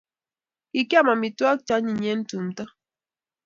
Kikiam 0.71 1.07
amitwogik 1.13 1.65
che 1.65 1.73
anyiny 1.75 2.05
eng 2.11 2.23
tumto 2.29 2.63